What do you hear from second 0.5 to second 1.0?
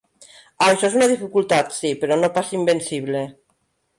Això és